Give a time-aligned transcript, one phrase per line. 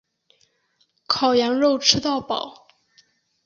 [1.05, 2.65] 烤羊肉吃到饱